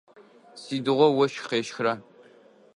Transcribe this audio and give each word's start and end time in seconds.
Сыдигъо 0.61 1.07
ощх 1.23 1.45
къещхра? 1.49 1.93